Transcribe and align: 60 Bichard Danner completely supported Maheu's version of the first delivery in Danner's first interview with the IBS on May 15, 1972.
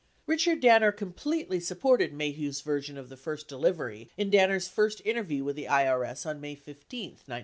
60 0.27 0.33
Bichard 0.55 0.61
Danner 0.61 0.91
completely 0.91 1.59
supported 1.59 2.11
Maheu's 2.11 2.61
version 2.61 2.97
of 2.97 3.07
the 3.07 3.15
first 3.15 3.47
delivery 3.47 4.09
in 4.17 4.31
Danner's 4.31 4.67
first 4.67 4.99
interview 5.05 5.43
with 5.43 5.55
the 5.55 5.65
IBS 5.67 6.25
on 6.25 6.41
May 6.41 6.55
15, 6.55 7.09
1972. 7.09 7.39